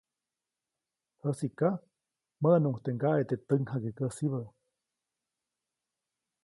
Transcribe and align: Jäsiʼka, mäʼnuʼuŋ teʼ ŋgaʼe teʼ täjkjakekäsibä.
Jäsiʼka, 1.23 1.69
mäʼnuʼuŋ 2.41 2.75
teʼ 2.83 2.93
ŋgaʼe 2.95 3.21
teʼ 3.29 3.41
täjkjakekäsibä. 3.47 4.41